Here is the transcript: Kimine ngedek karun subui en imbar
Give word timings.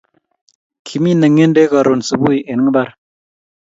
Kimine 0.85 1.25
ngedek 1.35 1.69
karun 1.71 2.01
subui 2.07 2.39
en 2.51 2.59
imbar 2.63 2.89